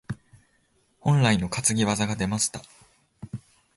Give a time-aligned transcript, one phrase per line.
[0.99, 2.63] 本来の担ぎ技が出ました。